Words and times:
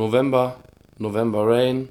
November, 0.00 0.56
November 0.96 1.46
Rain, 1.46 1.90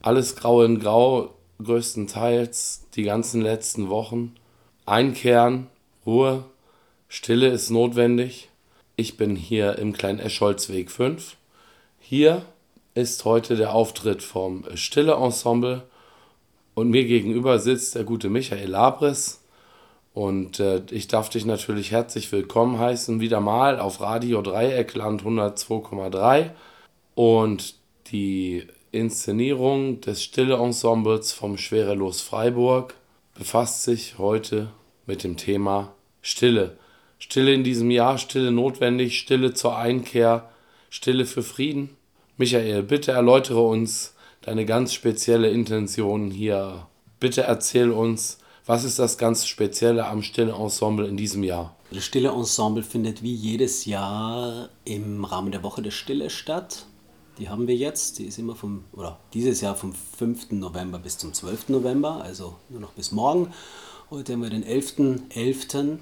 alles 0.00 0.34
grau 0.34 0.62
in 0.62 0.80
grau, 0.80 1.34
größtenteils 1.62 2.86
die 2.96 3.02
ganzen 3.02 3.42
letzten 3.42 3.90
Wochen. 3.90 4.34
Einkehren, 4.86 5.66
Ruhe, 6.06 6.44
Stille 7.06 7.48
ist 7.48 7.68
notwendig. 7.68 8.48
Ich 8.96 9.18
bin 9.18 9.36
hier 9.36 9.78
im 9.78 9.92
kleinen 9.92 10.20
Escholzweg 10.20 10.90
5. 10.90 11.36
Hier 11.98 12.46
ist 12.94 13.26
heute 13.26 13.56
der 13.56 13.74
Auftritt 13.74 14.22
vom 14.22 14.64
Stille 14.74 15.16
Ensemble 15.16 15.82
und 16.72 16.88
mir 16.88 17.04
gegenüber 17.04 17.58
sitzt 17.58 17.94
der 17.94 18.04
gute 18.04 18.30
Michael 18.30 18.70
Labris. 18.70 19.42
Und 20.14 20.60
äh, 20.60 20.80
ich 20.90 21.08
darf 21.08 21.28
dich 21.28 21.44
natürlich 21.44 21.90
herzlich 21.90 22.32
willkommen 22.32 22.78
heißen, 22.78 23.20
wieder 23.20 23.40
mal 23.40 23.78
auf 23.78 24.00
Radio 24.00 24.40
Dreieckland 24.40 25.24
102,3. 25.24 26.52
Und 27.20 27.74
die 28.12 28.66
Inszenierung 28.92 30.00
des 30.00 30.22
Stille 30.22 30.54
Ensembles 30.54 31.32
vom 31.32 31.58
Schwerelos 31.58 32.22
Freiburg 32.22 32.94
befasst 33.36 33.82
sich 33.82 34.16
heute 34.16 34.70
mit 35.04 35.22
dem 35.22 35.36
Thema 35.36 35.92
Stille. 36.22 36.78
Stille 37.18 37.52
in 37.52 37.62
diesem 37.62 37.90
Jahr, 37.90 38.16
Stille 38.16 38.50
notwendig, 38.50 39.18
Stille 39.18 39.52
zur 39.52 39.76
Einkehr, 39.76 40.48
Stille 40.88 41.26
für 41.26 41.42
Frieden. 41.42 41.90
Michael, 42.38 42.84
bitte 42.84 43.12
erläutere 43.12 43.60
uns 43.60 44.14
deine 44.40 44.64
ganz 44.64 44.94
spezielle 44.94 45.50
Intention 45.50 46.30
hier. 46.30 46.86
Bitte 47.18 47.42
erzähl 47.42 47.90
uns, 47.90 48.38
was 48.64 48.82
ist 48.82 48.98
das 48.98 49.18
ganz 49.18 49.46
Spezielle 49.46 50.06
am 50.06 50.22
Stille 50.22 50.52
Ensemble 50.52 51.06
in 51.06 51.18
diesem 51.18 51.44
Jahr? 51.44 51.76
Das 51.90 52.02
Stille 52.02 52.30
Ensemble 52.30 52.82
findet 52.82 53.22
wie 53.22 53.34
jedes 53.34 53.84
Jahr 53.84 54.70
im 54.86 55.22
Rahmen 55.26 55.52
der 55.52 55.62
Woche 55.62 55.82
der 55.82 55.90
Stille 55.90 56.30
statt. 56.30 56.86
Die 57.40 57.48
haben 57.48 57.66
wir 57.66 57.74
jetzt, 57.74 58.18
die 58.18 58.26
ist 58.26 58.38
immer 58.38 58.54
vom, 58.54 58.84
oder 58.92 59.18
dieses 59.32 59.62
Jahr 59.62 59.74
vom 59.74 59.94
5. 59.94 60.50
November 60.50 60.98
bis 60.98 61.16
zum 61.16 61.32
12. 61.32 61.70
November, 61.70 62.22
also 62.22 62.56
nur 62.68 62.80
noch 62.80 62.92
bis 62.92 63.12
morgen. 63.12 63.48
Heute 64.10 64.34
haben 64.34 64.42
wir 64.42 64.50
den 64.50 64.62
11.11. 64.62 65.30
.11. 65.30 65.98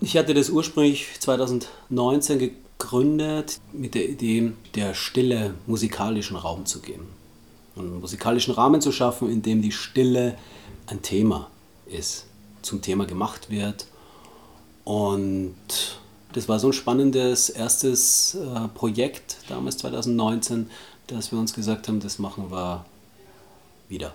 Ich 0.00 0.16
hatte 0.16 0.34
das 0.34 0.50
ursprünglich 0.50 1.06
2019 1.20 2.40
gegründet 2.40 3.60
mit 3.72 3.94
der 3.94 4.08
Idee, 4.08 4.50
der 4.74 4.94
Stille 4.94 5.54
musikalischen 5.68 6.36
Raum 6.36 6.66
zu 6.66 6.80
geben. 6.80 7.06
einen 7.76 8.00
musikalischen 8.00 8.52
Rahmen 8.52 8.80
zu 8.80 8.90
schaffen, 8.90 9.30
in 9.30 9.42
dem 9.42 9.62
die 9.62 9.72
Stille 9.72 10.36
ein 10.88 11.02
Thema 11.02 11.50
ist, 11.86 12.26
zum 12.62 12.82
Thema 12.82 13.06
gemacht 13.06 13.48
wird. 13.48 13.86
Und 14.82 15.54
das 16.32 16.48
war 16.48 16.58
so 16.58 16.68
ein 16.68 16.72
spannendes 16.72 17.50
erstes 17.50 18.34
äh, 18.34 18.68
Projekt 18.74 19.38
damals 19.48 19.78
2019, 19.78 20.70
dass 21.06 21.32
wir 21.32 21.38
uns 21.38 21.54
gesagt 21.54 21.88
haben, 21.88 22.00
das 22.00 22.18
machen 22.18 22.50
wir 22.50 22.84
wieder. 23.88 24.12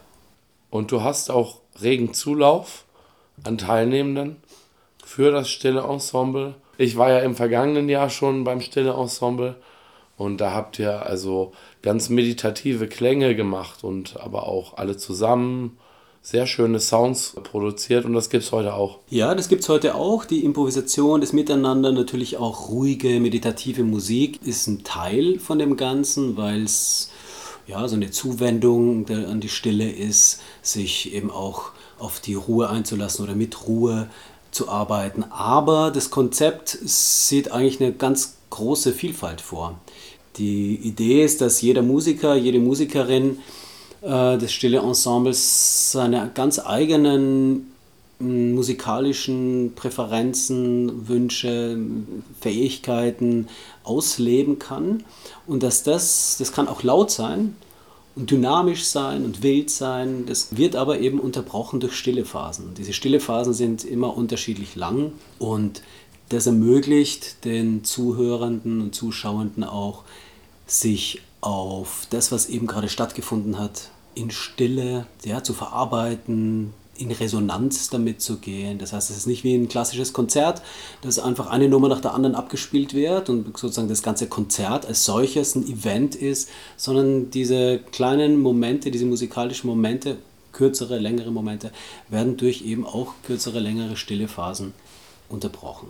Und 0.70 0.92
du 0.92 1.02
hast 1.02 1.30
auch 1.30 1.60
regen 1.82 2.14
Zulauf 2.14 2.86
an 3.44 3.58
Teilnehmenden 3.58 4.38
für 5.04 5.32
das 5.32 5.50
Stille 5.50 5.82
Ensemble. 5.82 6.56
Ich 6.78 6.98
war 6.98 7.10
ja 7.10 7.20
im 7.20 7.36
vergangenen 7.36 7.90
Jahr 7.90 8.10
schon 8.10 8.44
beim 8.44 8.62
Stille 8.62 8.94
Ensemble 8.94 9.56
und 10.18 10.40
da 10.40 10.52
habt 10.52 10.80
ihr 10.80 11.06
also 11.06 11.54
ganz 11.82 12.10
meditative 12.10 12.88
Klänge 12.88 13.36
gemacht 13.36 13.84
und 13.84 14.20
aber 14.20 14.48
auch 14.48 14.78
alle 14.78 14.98
zusammen 14.98 15.78
sehr 16.26 16.48
schöne 16.48 16.80
Sounds 16.80 17.36
produziert 17.44 18.04
und 18.04 18.14
das 18.14 18.31
gibt 18.31 18.44
es 18.44 18.52
heute 18.52 18.73
auch. 18.73 18.98
Ja, 19.12 19.36
das 19.36 19.48
gibt 19.48 19.62
es 19.62 19.70
heute 19.70 19.94
auch. 19.94 20.26
Die 20.26 20.44
Improvisation, 20.44 21.22
das 21.22 21.34
Miteinander, 21.34 21.92
natürlich 21.92 22.38
auch 22.38 22.70
ruhige, 22.70 23.20
meditative 23.20 23.84
Musik 23.84 24.40
ist 24.44 24.66
ein 24.66 24.84
Teil 24.84 25.38
von 25.38 25.59
dem 25.59 25.78
Ganzen, 25.78 26.36
weil 26.36 26.64
es 26.64 27.12
ja 27.68 27.88
so 27.88 27.96
eine 27.96 28.09
Zuwendung 28.09 29.08
an 29.08 29.40
die 29.40 29.50
Stille 29.50 29.88
ist, 29.88 30.42
sich 30.64 31.14
eben 31.14 31.30
auch 31.30 31.70
auf 32.00 32.20
die 32.20 32.34
Ruhe 32.34 32.72
einzulassen 32.72 33.23
oder 33.23 33.36
mit 33.36 33.68
Ruhe 33.68 34.09
zu 34.50 34.68
arbeiten. 34.68 35.25
Aber 35.30 35.92
das 35.92 36.09
Konzept 36.09 36.75
sieht 36.86 37.52
eigentlich 37.52 37.80
eine 37.80 37.94
ganz 37.94 38.38
große 38.50 38.94
Vielfalt 38.94 39.42
vor. 39.42 39.80
Die 40.38 40.75
Idee 40.75 41.24
ist, 41.24 41.42
dass 41.42 41.62
jeder 41.62 41.84
Musiker, 41.84 42.34
jede 42.34 42.59
Musikerin 42.59 43.38
äh, 44.01 44.38
des 44.38 44.51
Stille 44.51 44.79
Ensembles 44.79 45.91
seine 45.91 46.31
ganz 46.33 46.59
eigenen 46.59 47.72
musikalischen 48.19 49.73
Präferenzen, 49.75 51.07
Wünsche, 51.09 51.78
Fähigkeiten 52.39 53.47
ausleben 53.83 54.57
kann 54.57 55.03
und 55.47 55.63
dass 55.63 55.83
das, 55.83 56.38
das 56.39 56.53
kann 56.53 56.69
auch 56.69 56.83
laut 56.83 57.11
sein, 57.11 57.56
und 58.16 58.31
dynamisch 58.31 58.85
sein 58.85 59.25
und 59.25 59.44
wild 59.44 59.69
sein. 59.69 60.25
Das 60.25 60.57
wird 60.57 60.75
aber 60.75 61.00
eben 61.00 61.19
unterbrochen 61.19 61.79
durch 61.79 61.95
stille 61.95 62.25
Phasen. 62.25 62.73
Diese 62.77 62.94
stille 62.94 63.19
Phasen 63.19 63.53
sind 63.53 63.83
immer 63.83 64.16
unterschiedlich 64.16 64.75
lang 64.75 65.12
und 65.38 65.81
das 66.29 66.47
ermöglicht 66.47 67.45
den 67.45 67.83
Zuhörenden 67.83 68.81
und 68.81 68.95
Zuschauenden 68.95 69.63
auch, 69.63 70.03
sich 70.66 71.22
auf 71.45 72.07
das, 72.09 72.31
was 72.31 72.47
eben 72.47 72.66
gerade 72.66 72.89
stattgefunden 72.89 73.59
hat, 73.59 73.89
in 74.16 74.31
Stille 74.31 75.06
ja, 75.23 75.44
zu 75.44 75.53
verarbeiten, 75.53 76.73
in 76.97 77.11
Resonanz 77.11 77.89
damit 77.89 78.22
zu 78.22 78.38
gehen. 78.38 78.79
Das 78.79 78.94
heißt, 78.94 79.11
es 79.11 79.17
ist 79.17 79.28
nicht 79.28 79.44
wie 79.44 79.53
ein 79.53 79.67
klassisches 79.67 80.11
Konzert, 80.13 80.61
dass 81.01 81.19
einfach 81.19 81.47
eine 81.47 81.69
Nummer 81.69 81.88
nach 81.88 82.01
der 82.01 82.13
anderen 82.13 82.35
abgespielt 82.35 82.94
wird 82.94 83.29
und 83.29 83.57
sozusagen 83.57 83.89
das 83.89 84.01
ganze 84.01 84.28
Konzert 84.28 84.88
als 84.88 85.06
solches 85.06 85.56
ein 85.56 85.67
Event 85.67 86.16
ist, 86.16 86.50
sondern 86.78 87.29
diese 87.29 87.79
kleinen 87.91 88.39
Momente, 88.39 88.89
diese 88.89 89.06
musikalischen 89.06 89.69
Momente, 89.69 90.17
kürzere, 90.51 90.97
längere 90.97 91.31
Momente, 91.31 91.72
werden 92.09 92.38
durch 92.38 92.63
eben 92.63 92.88
auch 92.88 93.13
kürzere, 93.23 93.59
längere 93.59 93.97
stille 93.97 94.27
Phasen 94.27 94.73
unterbrochen. 95.29 95.89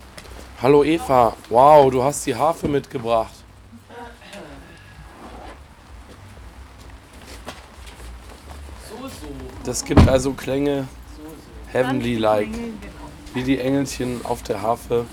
Hallo 0.62 0.84
Eva, 0.84 1.38
wow, 1.50 1.90
du 1.92 2.04
hast 2.04 2.26
die 2.26 2.36
Harfe 2.36 2.68
mitgebracht. 2.68 3.45
Das 9.66 9.84
gibt 9.84 10.08
also 10.08 10.34
Klänge 10.34 10.88
heavenly-like. 11.72 12.50
Wie 13.34 13.44
die 13.44 13.60
Engelchen 13.60 14.24
auf 14.24 14.44
der 14.44 14.62
Harfe 14.62 15.08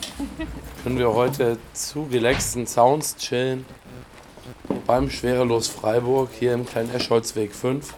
können 0.83 0.99
wir 0.99 1.15
heute 1.15 1.57
zu 1.73 2.03
relaxten 2.03 2.67
Sounds 2.67 3.17
chillen. 3.17 3.65
Beim 4.87 5.09
Schwerelos 5.09 5.69
Freiburg 5.69 6.29
hier 6.39 6.53
im 6.53 6.67
kleinen 6.67 6.95
Escholzweg 6.95 7.55
5. 7.55 7.95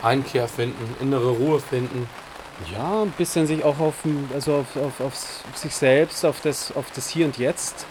Einkehr 0.02 0.48
finden, 0.48 0.96
innere 0.98 1.28
Ruhe 1.28 1.60
finden. 1.60 2.08
Ja, 2.72 3.02
ein 3.02 3.12
bisschen 3.18 3.46
sich 3.46 3.62
auch 3.62 3.80
auf, 3.80 3.96
also 4.32 4.54
auf, 4.54 4.76
auf, 4.76 5.00
auf 5.02 5.14
sich 5.56 5.74
selbst, 5.74 6.24
auf 6.24 6.40
das, 6.40 6.74
auf 6.74 6.86
das 6.94 7.10
Hier 7.10 7.26
und 7.26 7.36
Jetzt 7.36 7.84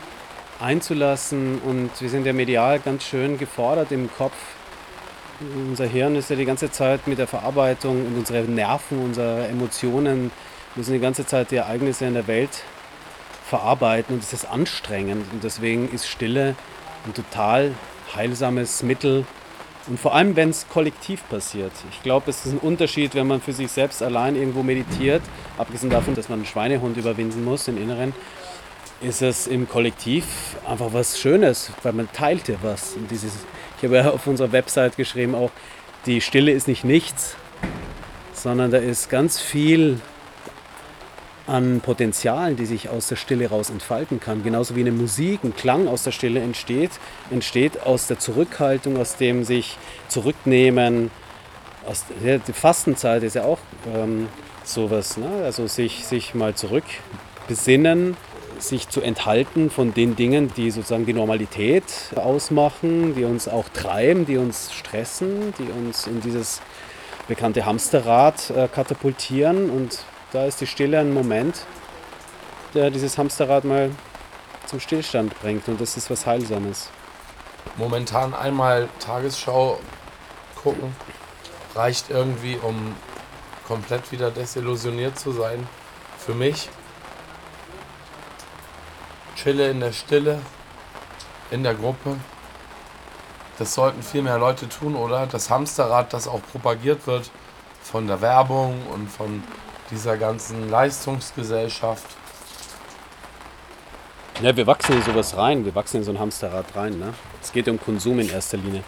einzulassen. 0.59 1.59
Und 1.59 1.91
wir 1.99 2.09
sind 2.09 2.25
ja 2.25 2.33
medial 2.33 2.79
ganz 2.79 3.03
schön 3.03 3.37
gefordert 3.37 3.91
im 3.91 4.09
Kopf, 4.17 4.33
unser 5.39 5.85
Hirn 5.85 6.15
ist 6.15 6.29
ja 6.29 6.35
die 6.35 6.45
ganze 6.45 6.71
Zeit 6.71 7.07
mit 7.07 7.17
der 7.17 7.27
Verarbeitung 7.27 8.05
und 8.05 8.17
unsere 8.17 8.43
Nerven, 8.43 8.99
unsere 9.03 9.47
Emotionen 9.47 10.31
müssen 10.75 10.93
die 10.93 10.99
ganze 10.99 11.25
Zeit 11.25 11.51
die 11.51 11.55
Ereignisse 11.57 12.05
in 12.05 12.13
der 12.13 12.27
Welt 12.27 12.63
verarbeiten 13.45 14.15
und 14.15 14.23
das 14.23 14.33
ist 14.33 14.45
anstrengend. 14.45 15.25
Und 15.31 15.43
deswegen 15.43 15.89
ist 15.89 16.07
Stille 16.07 16.55
ein 17.05 17.13
total 17.13 17.73
heilsames 18.15 18.83
Mittel, 18.83 19.25
Und 19.87 19.99
vor 19.99 20.13
allem, 20.13 20.35
wenn 20.35 20.49
es 20.49 20.67
kollektiv 20.67 21.27
passiert. 21.29 21.71
Ich 21.91 22.03
glaube, 22.03 22.29
es 22.29 22.45
ist 22.45 22.51
ein 22.51 22.59
Unterschied, 22.59 23.15
wenn 23.15 23.25
man 23.25 23.41
für 23.41 23.53
sich 23.53 23.71
selbst 23.71 24.03
allein 24.03 24.35
irgendwo 24.35 24.61
meditiert, 24.61 25.23
abgesehen 25.57 25.89
davon, 25.89 26.13
dass 26.13 26.29
man 26.29 26.39
einen 26.39 26.45
Schweinehund 26.45 26.97
überwinden 26.97 27.43
muss, 27.43 27.65
den 27.65 27.81
inneren, 27.81 28.13
ist 29.01 29.21
es 29.21 29.47
im 29.47 29.67
Kollektiv 29.67 30.25
einfach 30.67 30.93
was 30.93 31.17
Schönes, 31.19 31.71
weil 31.81 31.93
man 31.93 32.11
teilt 32.11 32.49
ja 32.49 32.55
was. 32.61 32.93
Und 32.93 33.09
dieses, 33.09 33.31
ich 33.79 33.85
habe 33.85 33.95
ja 33.95 34.09
auf 34.09 34.27
unserer 34.27 34.51
Website 34.51 34.97
geschrieben 34.97 35.35
auch, 35.35 35.51
die 36.05 36.19
Stille 36.19 36.51
ist 36.51 36.67
nicht 36.67 36.83
nichts, 36.83 37.35
sondern 38.33 38.71
da 38.71 38.77
ist 38.77 39.09
ganz 39.09 39.39
viel 39.39 39.99
an 41.47 41.79
Potenzialen, 41.79 42.57
die 42.57 42.65
sich 42.65 42.89
aus 42.89 43.07
der 43.07 43.15
Stille 43.15 43.49
raus 43.49 43.69
entfalten 43.69 44.19
kann. 44.19 44.43
Genauso 44.43 44.75
wie 44.75 44.81
eine 44.81 44.91
Musik, 44.91 45.43
ein 45.43 45.55
Klang 45.55 45.87
aus 45.87 46.03
der 46.03 46.11
Stille 46.11 46.41
entsteht, 46.41 46.91
entsteht 47.31 47.81
aus 47.81 48.07
der 48.07 48.19
Zurückhaltung, 48.19 48.97
aus 48.97 49.15
dem 49.15 49.45
sich 49.45 49.77
zurücknehmen. 50.09 51.09
Aus, 51.87 52.05
ja, 52.23 52.37
die 52.37 52.53
Fastenzeit 52.53 53.23
ist 53.23 53.35
ja 53.35 53.45
auch 53.45 53.59
ähm, 53.95 54.27
sowas, 54.63 55.17
ne? 55.17 55.27
also 55.43 55.67
sich, 55.67 56.05
sich 56.05 56.35
mal 56.35 56.53
zurück 56.53 56.83
besinnen, 57.47 58.15
sich 58.59 58.89
zu 58.89 59.01
enthalten 59.01 59.69
von 59.69 59.93
den 59.93 60.15
Dingen, 60.15 60.53
die 60.55 60.71
sozusagen 60.71 61.05
die 61.05 61.13
Normalität 61.13 61.83
ausmachen, 62.15 63.15
die 63.15 63.23
uns 63.23 63.47
auch 63.47 63.69
treiben, 63.69 64.25
die 64.25 64.37
uns 64.37 64.73
stressen, 64.73 65.53
die 65.57 65.69
uns 65.71 66.07
in 66.07 66.21
dieses 66.21 66.61
bekannte 67.27 67.65
Hamsterrad 67.65 68.49
äh, 68.49 68.67
katapultieren 68.67 69.69
und 69.69 69.99
da 70.31 70.45
ist 70.45 70.61
die 70.61 70.67
Stille 70.67 70.99
ein 70.99 71.13
Moment, 71.13 71.65
der 72.73 72.91
dieses 72.91 73.17
Hamsterrad 73.17 73.65
mal 73.65 73.91
zum 74.65 74.79
Stillstand 74.79 75.39
bringt 75.41 75.67
und 75.67 75.79
das 75.81 75.97
ist 75.97 76.09
was 76.09 76.25
Heilsames. 76.25 76.89
Momentan 77.77 78.33
einmal 78.33 78.87
Tagesschau 78.99 79.79
gucken 80.55 80.93
reicht 81.75 82.09
irgendwie, 82.09 82.57
um 82.61 82.95
komplett 83.67 84.11
wieder 84.11 84.31
desillusioniert 84.31 85.17
zu 85.17 85.31
sein. 85.31 85.67
Für 86.17 86.33
mich. 86.33 86.69
Chille 89.41 89.69
in 89.69 89.79
der 89.79 89.93
Stille, 89.93 90.41
in 91.49 91.63
der 91.63 91.73
Gruppe. 91.73 92.17
Das 93.57 93.73
sollten 93.73 94.03
viel 94.03 94.21
mehr 94.21 94.37
Leute 94.37 94.67
tun, 94.67 94.95
oder? 94.95 95.27
Das 95.27 95.49
Hamsterrad, 95.49 96.11
das 96.11 96.27
auch 96.27 96.41
propagiert 96.51 97.07
wird 97.07 97.31
von 97.81 98.07
der 98.07 98.19
Werbung 98.19 98.81
und 98.93 99.09
von 99.09 99.41
dieser 99.91 100.17
ganzen 100.17 100.69
Leistungsgesellschaft. 100.69 102.05
Ja, 104.41 104.55
wir 104.55 104.67
wachsen 104.67 104.95
in 104.95 105.03
sowas 105.03 105.37
rein, 105.37 105.63
wir 105.63 105.73
wachsen 105.73 105.97
in 105.97 106.03
so 106.03 106.11
ein 106.11 106.19
Hamsterrad 106.19 106.75
rein. 106.75 106.99
Ne? 106.99 107.13
Es 107.41 107.53
geht 107.53 107.69
um 107.69 107.79
Konsum 107.79 108.19
in 108.19 108.29
erster 108.29 108.57
Linie. 108.57 108.83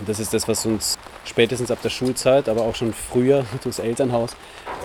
Und 0.00 0.08
das 0.08 0.18
ist 0.18 0.34
das, 0.34 0.48
was 0.48 0.66
uns 0.66 0.98
spätestens 1.24 1.70
ab 1.70 1.78
der 1.82 1.90
Schulzeit, 1.90 2.48
aber 2.48 2.62
auch 2.62 2.74
schon 2.74 2.92
früher 2.92 3.44
durchs 3.62 3.78
Elternhaus 3.78 4.36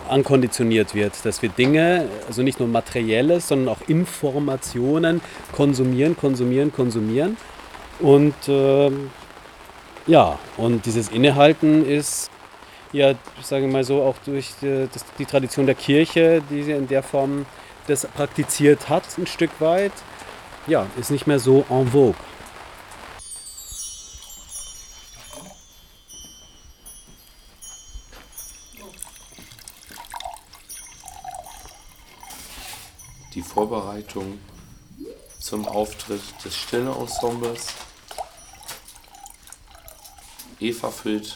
ankonditioniert 0.09 0.95
wird, 0.95 1.13
dass 1.23 1.41
wir 1.41 1.49
Dinge, 1.49 2.07
also 2.27 2.41
nicht 2.41 2.59
nur 2.59 2.67
materielles, 2.67 3.47
sondern 3.47 3.75
auch 3.75 3.87
Informationen 3.87 5.21
konsumieren, 5.51 6.17
konsumieren, 6.17 6.71
konsumieren. 6.71 7.37
Und 7.99 8.35
äh, 8.47 8.91
ja, 10.07 10.39
und 10.57 10.85
dieses 10.85 11.09
Innehalten 11.09 11.85
ist 11.85 12.29
ja, 12.91 13.13
sagen 13.41 13.67
wir 13.67 13.73
mal 13.73 13.83
so, 13.83 14.01
auch 14.01 14.15
durch 14.25 14.51
die, 14.61 14.87
das, 14.91 15.05
die 15.17 15.25
Tradition 15.25 15.65
der 15.65 15.75
Kirche, 15.75 16.41
die 16.49 16.63
sie 16.63 16.71
in 16.71 16.87
der 16.87 17.03
Form 17.03 17.45
das 17.87 18.05
praktiziert 18.05 18.89
hat, 18.89 19.03
ein 19.17 19.27
Stück 19.27 19.51
weit, 19.59 19.91
ja, 20.67 20.85
ist 20.99 21.11
nicht 21.11 21.27
mehr 21.27 21.39
so 21.39 21.65
en 21.69 21.87
vogue. 21.87 22.15
Vorbereitung 33.59 34.39
zum 35.37 35.67
Auftritt 35.67 36.21
des 36.45 36.55
Stille 36.55 36.91
Ensembles. 36.91 37.67
Eva 40.61 40.89
füllt 40.89 41.35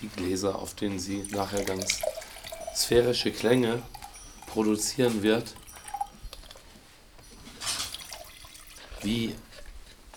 die 0.00 0.06
Gläser, 0.06 0.60
auf 0.60 0.74
denen 0.74 1.00
sie 1.00 1.26
nachher 1.32 1.64
ganz 1.64 2.02
sphärische 2.72 3.32
Klänge 3.32 3.82
produzieren 4.46 5.24
wird. 5.24 5.56
Wie 9.02 9.34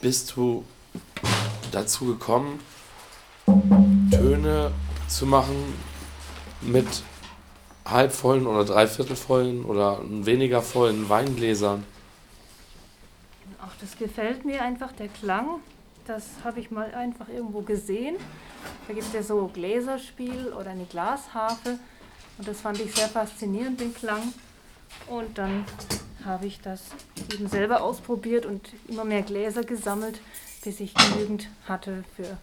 bist 0.02 0.34
du 0.36 0.64
dazu 1.72 2.06
gekommen, 2.06 2.60
Töne 4.12 4.72
zu 5.08 5.26
machen 5.26 5.74
mit 6.62 7.02
halbvollen 7.92 8.48
oder 8.48 8.66
dreiviertelvollen 8.66 9.66
oder 9.66 10.00
weniger 10.04 10.62
vollen 10.62 11.10
Weingläsern? 11.10 11.84
Ach, 13.62 13.74
das 13.82 13.98
gefällt 13.98 14.46
mir 14.46 14.62
einfach, 14.62 14.92
der 14.94 15.08
Klang. 15.10 15.60
Das 16.06 16.26
habe 16.44 16.60
ich 16.60 16.72
mal 16.72 16.94
einfach 16.96 17.28
irgendwo 17.30 17.62
gesehen. 17.62 18.16
Da 18.88 18.94
gibt 18.94 19.08
es 19.08 19.14
ja 19.14 19.22
so 19.22 19.50
Gläserspiel 19.54 20.54
oder 20.60 20.72
eine 20.72 20.86
Glasharfe. 20.86 21.78
Und 22.38 22.48
das 22.48 22.62
fand 22.62 22.80
ich 22.80 22.96
sehr 22.96 23.10
faszinierend, 23.10 23.80
den 23.80 23.94
Klang. 23.94 24.34
Und 25.08 25.38
dann 25.38 25.66
habe 26.26 26.48
ich 26.48 26.62
das 26.62 26.82
eben 27.34 27.48
selber 27.48 27.82
ausprobiert 27.82 28.46
und 28.46 28.70
immer 28.88 29.06
mehr 29.06 29.22
Gläser 29.22 29.64
gesammelt, 29.64 30.20
bis 30.64 30.80
ich 30.80 30.94
genügend 30.94 31.50
hatte 31.68 32.04
für 32.16 32.38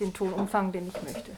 den 0.00 0.12
Tonumfang, 0.12 0.72
den 0.72 0.88
ich 0.88 1.02
möchte. 1.02 1.32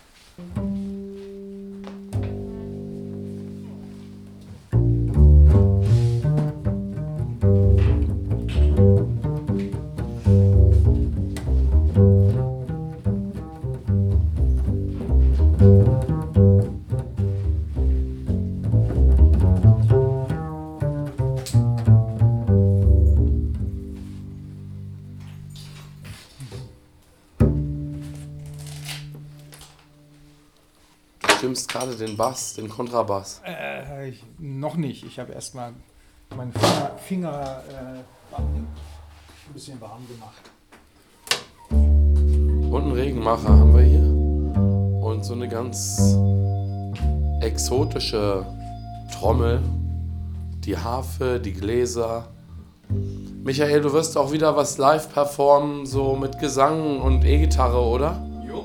Stimmst 31.38 31.68
gerade 31.68 31.94
den 31.94 32.16
Bass, 32.16 32.54
den 32.54 32.68
Kontrabass. 32.68 33.40
Äh, 33.46 34.08
ich, 34.08 34.24
noch 34.38 34.74
nicht. 34.74 35.04
Ich 35.04 35.18
habe 35.18 35.32
erstmal 35.32 35.72
meinen 36.36 36.52
Finger, 36.52 36.90
Finger 36.98 37.62
äh, 37.68 38.36
ein 38.36 38.66
bisschen 39.54 39.80
warm 39.80 40.02
gemacht. 40.08 40.42
Und 41.70 42.82
einen 42.82 42.92
Regenmacher 42.92 43.48
haben 43.48 43.74
wir 43.74 43.82
hier. 43.82 45.08
Und 45.08 45.24
so 45.24 45.34
eine 45.34 45.48
ganz 45.48 46.16
exotische 47.40 48.44
Trommel. 49.12 49.62
Die 50.64 50.76
Harfe, 50.76 51.40
die 51.40 51.52
Gläser. 51.52 52.28
Michael, 53.44 53.80
du 53.80 53.92
wirst 53.92 54.16
auch 54.18 54.32
wieder 54.32 54.56
was 54.56 54.76
live 54.76 55.12
performen, 55.12 55.86
so 55.86 56.16
mit 56.16 56.38
Gesang 56.40 57.00
und 57.00 57.24
E-Gitarre, 57.24 57.80
oder? 57.80 58.26
Jo. 58.46 58.64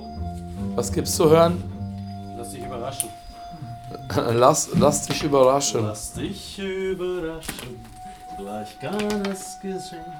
Was 0.75 0.91
gibt's 0.91 1.15
zu 1.15 1.29
hören? 1.29 1.72
Lass 4.33 5.07
dich 5.07 5.23
überraschen. 5.23 5.85
Lass, 5.85 6.13
dich 6.13 6.59
überraschen. 6.59 6.59
Lass 6.59 6.59
dich 6.59 6.59
überraschen, 6.59 7.85
gleich 8.37 8.79
kann 8.79 9.25
es 9.25 9.59
geschehen, 9.59 10.13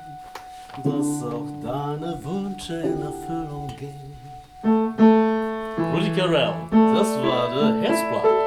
dass 0.84 1.24
auch 1.24 1.46
deine 1.62 2.20
Wünsche 2.24 2.76
in 2.76 3.02
Erfüllung 3.02 3.68
gehen. 3.78 4.14
Rudi 4.64 6.12
Carell, 6.16 6.54
das 6.72 7.08
war 7.20 7.50
der 7.54 7.82
Herzblatt. 7.82 8.43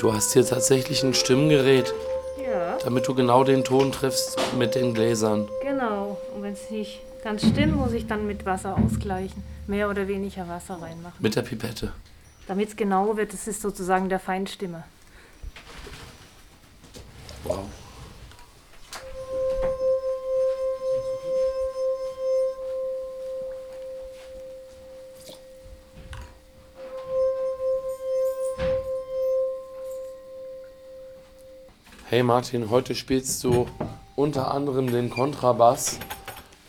Du 0.00 0.14
hast 0.14 0.32
hier 0.32 0.46
tatsächlich 0.46 1.02
ein 1.02 1.12
Stimmgerät, 1.12 1.92
Ja, 2.42 2.78
damit 2.82 3.06
du 3.06 3.14
genau 3.14 3.44
den 3.44 3.64
Ton 3.64 3.92
triffst 3.92 4.38
mit 4.58 4.74
den 4.74 4.94
Gläsern. 4.94 5.46
genau. 5.62 6.18
Und 6.34 6.42
wenn 6.42 6.54
es 6.54 6.70
nicht 6.70 7.00
ganz 7.22 7.46
stimmt, 7.46 7.76
muss 7.76 7.92
ich 7.92 8.06
dann 8.06 8.26
mit 8.26 8.46
Wasser 8.46 8.78
ausgleichen. 8.82 9.42
Mehr 9.66 9.90
oder 9.90 10.08
weniger 10.08 10.48
Wasser 10.48 10.78
reinmachen. 10.80 11.18
Mit 11.18 11.36
der 11.36 11.42
Pipette. 11.42 11.92
Damit 12.48 12.70
es 12.70 12.76
genau 12.76 13.18
wird, 13.18 13.34
das 13.34 13.46
ist 13.46 13.60
sozusagen 13.60 14.08
der 14.08 14.20
Feinstimme. 14.20 14.84
Hey 32.10 32.24
Martin, 32.24 32.70
heute 32.70 32.96
spielst 32.96 33.44
du 33.44 33.68
unter 34.16 34.52
anderem 34.52 34.90
den 34.90 35.10
Kontrabass, 35.10 36.00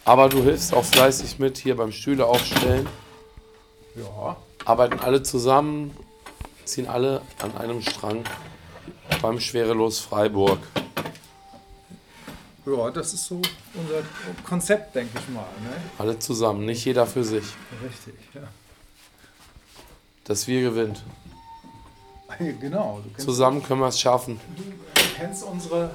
aber 0.06 0.30
du 0.30 0.44
hilfst 0.44 0.72
auch 0.72 0.86
fleißig 0.86 1.40
mit 1.40 1.58
hier 1.58 1.76
beim 1.78 1.92
Stühle 1.92 2.28
aufstellen. 2.28 2.88
Ja. 3.96 4.38
Arbeiten 4.66 5.00
alle 5.00 5.24
zusammen, 5.24 5.98
ziehen 6.64 6.88
alle 6.88 7.24
an 7.42 7.58
einem 7.58 7.82
Strang 7.82 8.24
beim 9.24 9.40
Schwerelos 9.40 9.98
Freiburg. 9.98 10.60
Ja, 12.68 12.92
das 12.92 13.12
ist 13.16 13.26
so 13.26 13.42
unser 13.74 14.04
Konzept, 14.48 14.94
denke 14.94 15.18
ich 15.18 15.34
mal. 15.34 15.42
Ne? 15.64 15.76
Alle 15.98 16.20
zusammen, 16.20 16.66
nicht 16.66 16.86
jeder 16.86 17.08
für 17.08 17.24
sich. 17.24 17.46
Richtig, 17.84 18.14
ja. 18.36 18.44
Das 20.24 20.48
Wir 20.48 20.62
gewinnt. 20.62 21.02
Genau, 22.60 23.02
Zusammen 23.18 23.62
können 23.64 23.82
wir 23.82 23.88
es 23.88 24.00
schaffen. 24.00 24.40
Du 25.22 25.28
kennst 25.28 25.44
unsere, 25.44 25.92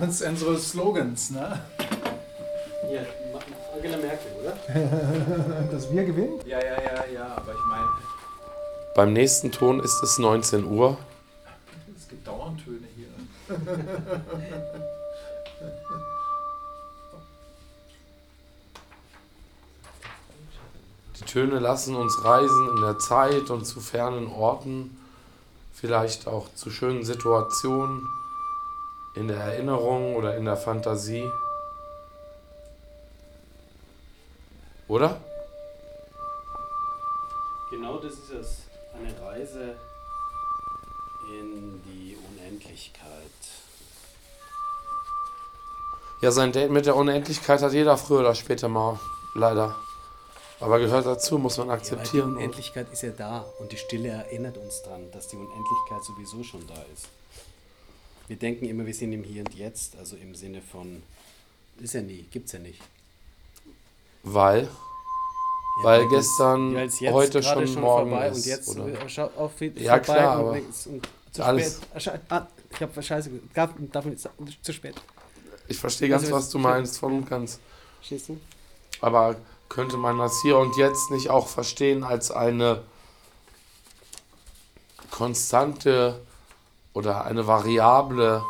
uns- 0.00 0.22
unsere 0.22 0.58
Slogans, 0.58 1.30
ne? 1.30 1.60
Ja, 2.92 3.02
Angela 3.74 3.96
Merkel, 3.98 4.32
oder? 4.42 5.66
Dass 5.70 5.90
wir 5.92 6.04
gewinnen? 6.04 6.40
Ja, 6.46 6.58
ja, 6.58 6.82
ja, 6.82 7.04
ja, 7.12 7.26
aber 7.36 7.52
ich 7.52 7.64
meine, 7.68 7.88
Beim 8.96 9.12
nächsten 9.12 9.52
Ton 9.52 9.80
ist 9.80 10.02
es 10.02 10.18
19 10.18 10.64
Uhr. 10.64 10.98
Es 11.96 12.08
gibt 12.08 12.26
Dauerntöne 12.26 12.86
hier. 12.96 13.06
Die 21.18 21.24
Töne 21.24 21.58
lassen 21.58 21.94
uns 21.96 22.24
reisen 22.24 22.68
in 22.76 22.82
der 22.82 22.98
Zeit 22.98 23.50
und 23.50 23.64
zu 23.66 23.80
fernen 23.80 24.26
Orten, 24.32 24.96
vielleicht 25.72 26.26
auch 26.26 26.52
zu 26.54 26.70
schönen 26.70 27.04
Situationen, 27.04 28.02
in 29.14 29.28
der 29.28 29.38
Erinnerung 29.38 30.14
oder 30.16 30.36
in 30.36 30.44
der 30.44 30.56
Fantasie. 30.56 31.28
Oder? 34.88 35.20
Genau 37.70 37.98
das 37.98 38.14
ist 38.14 38.30
es. 38.30 38.56
Eine 38.94 39.20
Reise 39.20 39.76
in 41.30 41.80
die 41.84 42.16
Unendlichkeit. 42.28 43.06
Ja, 46.20 46.30
sein 46.32 46.52
Date 46.52 46.70
mit 46.70 46.86
der 46.86 46.96
Unendlichkeit 46.96 47.62
hat 47.62 47.72
jeder 47.72 47.96
früher 47.96 48.20
oder 48.20 48.34
später 48.34 48.68
mal, 48.68 48.98
leider. 49.34 49.76
Aber 50.60 50.78
gehört 50.78 51.06
dazu, 51.06 51.38
muss 51.38 51.56
man 51.56 51.68
Ja, 51.68 51.72
weil 51.72 51.78
die 51.78 51.82
akzeptieren. 51.82 52.36
Unendlichkeit 52.36 52.92
ist 52.92 53.02
ja 53.02 53.10
da 53.10 53.46
und 53.58 53.72
die 53.72 53.78
Stille 53.78 54.08
erinnert 54.08 54.58
uns 54.58 54.82
dran, 54.82 55.10
dass 55.12 55.28
die 55.28 55.36
Unendlichkeit 55.36 56.04
sowieso 56.04 56.42
schon 56.42 56.66
da 56.66 56.82
ist. 56.92 57.08
Wir 58.30 58.36
denken 58.36 58.66
immer, 58.66 58.86
wir 58.86 58.94
sind 58.94 59.12
im 59.12 59.24
Hier 59.24 59.40
und 59.40 59.52
Jetzt, 59.56 59.96
also 59.96 60.14
im 60.14 60.36
Sinne 60.36 60.62
von, 60.62 61.02
ist 61.80 61.94
ja 61.94 62.00
nie, 62.00 62.24
gibt's 62.30 62.52
ja 62.52 62.60
nicht. 62.60 62.80
Weil, 64.22 64.62
Ja, 64.62 65.82
weil 65.82 66.08
gestern, 66.08 66.76
es 66.76 67.00
jetzt 67.00 67.12
heute 67.12 67.40
gerade 67.40 67.66
schon, 67.66 67.80
morgen 67.80 68.10
vorbei 68.10 68.28
ist. 68.28 68.36
und 68.36 68.46
jetzt 68.46 68.68
oder? 68.68 68.86
äh, 68.86 69.08
schau 69.08 69.30
auf 69.36 69.50
Ja, 69.60 69.98
klar, 69.98 70.36
aber 70.36 70.52
und 70.52 71.08
zu 71.32 71.42
alles- 71.44 71.80
spät. 71.98 72.20
Ah, 72.28 72.36
Ah, 72.36 72.46
ich 72.70 72.80
habe 72.80 73.02
Scheiße, 73.02 73.30
darf 73.52 74.04
nicht, 74.04 74.20
sa- 74.20 74.30
zu 74.62 74.72
spät. 74.72 74.94
Ich 75.66 75.78
verstehe 75.78 76.08
ganz, 76.08 76.22
Also, 76.22 76.36
was 76.36 76.50
du 76.50 76.58
meinst, 76.60 76.98
voll 77.00 77.12
und 77.12 77.28
ganz. 77.28 77.58
Verstehst 77.98 78.28
du? 78.28 78.38
Aber 79.00 79.34
könnte 79.68 79.96
man 79.96 80.18
das 80.18 80.40
hier 80.42 80.56
und 80.56 80.76
jetzt 80.76 81.10
nicht 81.10 81.30
auch 81.30 81.48
verstehen 81.48 82.04
als 82.04 82.30
eine 82.30 82.84
konstante 85.10 86.20
oder 87.00 87.24
eine 87.24 87.46
Variable, 87.46 88.42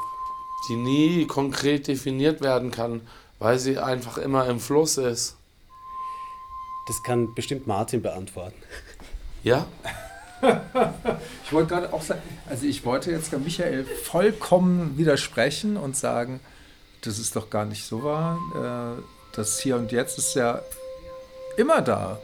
die 0.68 0.76
nie 0.76 1.26
konkret 1.26 1.86
definiert 1.86 2.40
werden 2.40 2.70
kann, 2.72 3.00
weil 3.38 3.58
sie 3.58 3.78
einfach 3.78 4.18
immer 4.18 4.46
im 4.46 4.58
Fluss 4.60 4.98
ist? 4.98 5.36
Das 6.88 7.02
kann 7.04 7.32
bestimmt 7.34 7.66
Martin 7.66 8.02
beantworten. 8.02 8.60
Ja? 9.42 9.66
Ich 11.44 11.52
wollte 11.52 11.74
gerade 11.74 11.92
auch 11.92 12.00
sagen, 12.00 12.22
also 12.48 12.64
ich 12.64 12.82
wollte 12.86 13.10
jetzt 13.10 13.30
der 13.30 13.40
Michael 13.40 13.84
vollkommen 13.84 14.96
widersprechen 14.96 15.76
und 15.76 15.96
sagen, 15.98 16.40
das 17.02 17.18
ist 17.18 17.36
doch 17.36 17.50
gar 17.50 17.66
nicht 17.66 17.84
so 17.84 18.02
wahr. 18.04 18.38
Äh, 18.54 19.02
Das 19.36 19.60
Hier 19.60 19.76
und 19.76 19.92
Jetzt 19.92 20.16
ist 20.16 20.34
ja 20.34 20.62
immer 21.58 21.82
da. 21.82 22.18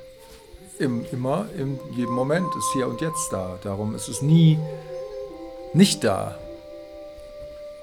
Im, 0.79 1.05
immer, 1.13 1.47
in 1.59 1.79
jedem 1.95 2.15
Moment 2.15 2.47
ist 2.57 2.73
Hier 2.73 2.89
und 2.89 3.03
Jetzt 3.03 3.31
da. 3.33 3.59
Darum 3.63 3.95
ist 3.95 4.09
es 4.09 4.23
nie 4.23 4.59
nicht 5.77 6.05
da. 6.05 6.35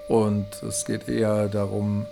Und 0.10 0.48
es 0.68 0.84
geht 0.86 1.08
eher 1.08 1.48
darum, 1.48 2.06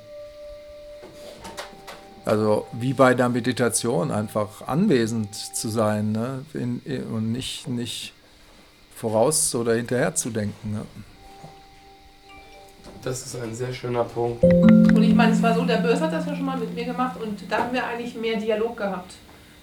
also 2.24 2.68
wie 2.72 2.94
bei 2.94 3.14
der 3.16 3.30
Meditation, 3.30 4.12
einfach 4.12 4.68
anwesend 4.68 5.36
zu 5.36 5.70
sein 5.70 6.12
ne? 6.12 6.46
in, 6.54 6.82
in, 6.86 7.04
und 7.06 7.32
nicht, 7.32 7.68
nicht 7.68 8.14
voraus 8.96 9.54
oder 9.56 9.74
hinterher 9.74 10.14
zu 10.14 10.30
denken. 10.30 10.72
Ne? 10.72 10.82
Das 13.02 13.26
ist 13.26 13.36
ein 13.42 13.56
sehr 13.56 13.74
schöner 13.74 14.04
Punkt. 14.04 14.44
Und 14.44 15.02
ich 15.02 15.16
meine, 15.16 15.34
es 15.34 15.42
war 15.42 15.56
so, 15.56 15.66
der 15.66 15.78
Börs 15.78 16.00
hat 16.00 16.14
das 16.14 16.28
ja 16.28 16.36
schon 16.36 16.46
mal 16.46 16.60
mit 16.60 16.76
mir 16.76 16.86
gemacht 16.86 17.20
und 17.20 17.40
da 17.50 17.58
haben 17.58 17.74
wir 17.74 17.86
eigentlich 17.88 18.16
mehr 18.16 18.38
Dialog 18.38 18.78
gehabt. 18.78 19.14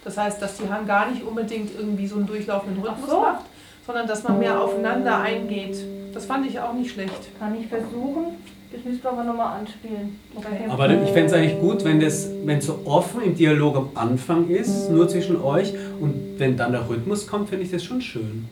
Das 0.04 0.16
heißt, 0.16 0.42
dass 0.42 0.56
die 0.56 0.68
Hand 0.68 0.88
gar 0.88 1.08
nicht 1.10 1.22
unbedingt 1.22 1.70
irgendwie 1.78 2.08
so 2.08 2.16
einen 2.16 2.26
durchlaufenden 2.26 2.82
Rhythmus 2.82 3.08
so. 3.08 3.20
macht, 3.20 3.44
sondern 3.86 4.08
dass 4.08 4.24
man 4.24 4.38
mehr 4.40 4.60
aufeinander 4.60 5.20
eingeht. 5.20 5.76
Das 6.12 6.26
fand 6.26 6.46
ich 6.46 6.58
auch 6.58 6.72
nicht 6.72 6.90
schlecht. 6.90 7.38
Kann 7.38 7.54
ich 7.60 7.66
versuchen? 7.66 8.36
Das 8.70 8.84
müsst 8.84 9.02
ihr 9.02 9.10
aber 9.10 9.24
nochmal 9.24 9.60
anspielen. 9.60 10.18
Okay. 10.34 10.64
Aber 10.68 10.90
ich 10.90 11.10
fände 11.10 11.26
es 11.26 11.32
eigentlich 11.32 11.58
gut, 11.58 11.84
wenn 11.84 12.00
das, 12.00 12.28
wenn 12.44 12.60
so 12.60 12.80
offen 12.84 13.22
im 13.22 13.34
Dialog 13.34 13.76
am 13.76 13.90
Anfang 13.94 14.48
ist, 14.48 14.90
nur 14.90 15.08
zwischen 15.08 15.40
euch, 15.40 15.72
und 16.00 16.38
wenn 16.38 16.56
dann 16.56 16.72
der 16.72 16.88
Rhythmus 16.88 17.26
kommt, 17.26 17.48
finde 17.48 17.64
ich 17.64 17.70
das 17.70 17.82
schon 17.82 18.02
schön. 18.02 18.48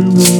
Wow, 0.00 0.39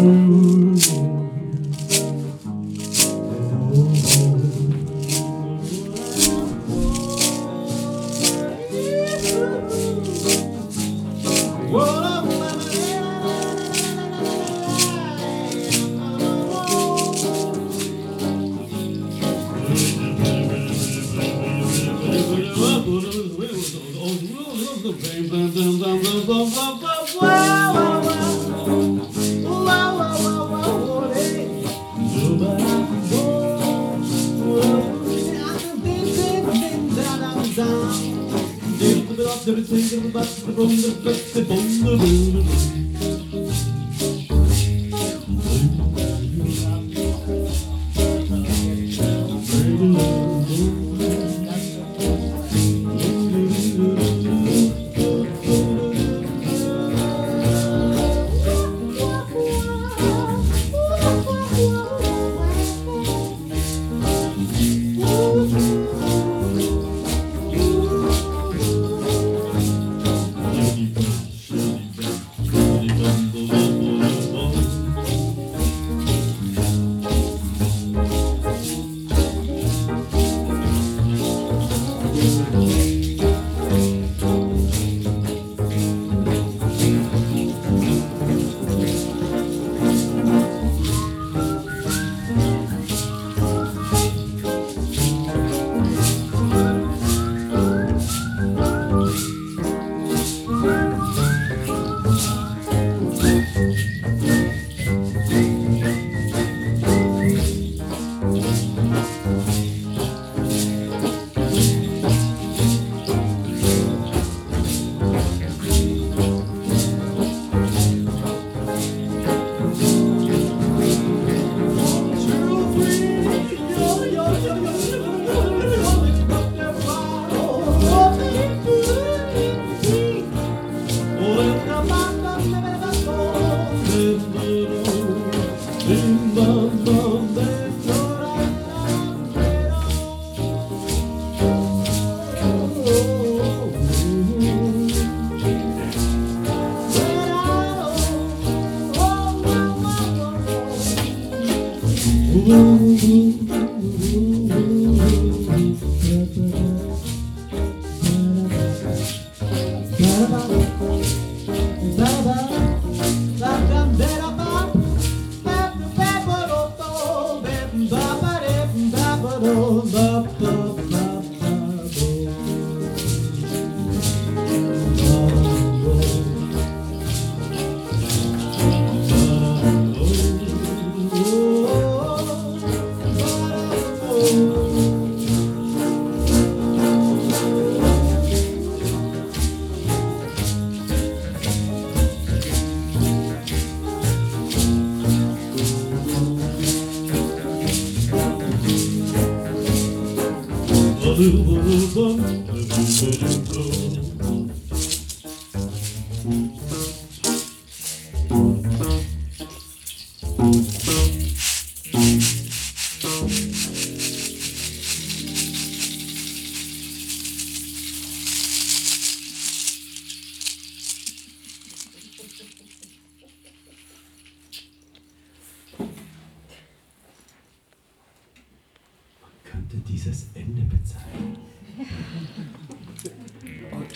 dieses 230.01 230.27
Ende 230.35 230.63
bezeichnen. 230.63 231.37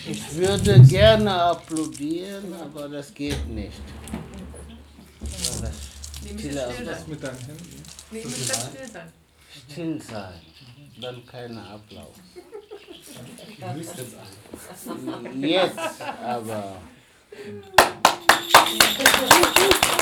Ich 0.07 0.35
würde 0.35 0.81
gerne 0.83 1.33
applaudieren, 1.33 2.53
aber 2.53 2.87
das 2.89 3.11
geht 3.13 3.47
nicht. 3.47 3.81
Das 5.21 5.63
still 6.23 6.53
sein. 6.53 6.73
mit 7.07 7.23
deinen 7.23 7.39
Händen. 7.39 7.83
Nee, 8.11 8.23
müsste 8.23 8.53
still 8.53 8.87
sein. 8.91 9.11
still 9.71 10.01
sein, 10.01 10.41
dann 11.01 11.25
kein 11.25 11.57
Applaus. 11.57 12.15
Jetzt 15.41 15.79
aber. 16.21 16.77